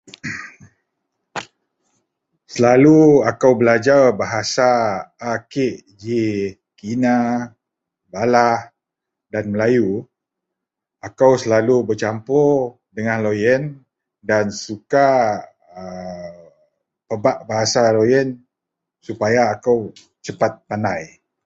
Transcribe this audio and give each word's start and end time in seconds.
Selalu 2.53 2.99
akou 3.31 3.53
blajar 3.61 4.03
bahasa 4.21 4.69
a 5.29 5.31
kiek 5.51 5.77
ji 6.01 6.23
kina 6.79 7.17
balah 8.11 8.59
dan 9.31 9.45
melayu 9.53 9.89
akou 11.07 11.33
selalu 11.43 11.75
besapur 11.89 12.51
dengan 12.95 13.17
loyen 13.25 13.61
dan 14.29 14.45
suka 14.65 15.09
aa 15.79 16.35
pebak 17.07 17.37
bahasa 17.49 17.81
loyen 17.97 18.27
supaya 19.07 19.41
akou 19.53 19.79
sepat 20.25 20.51
pandai. 20.67 21.03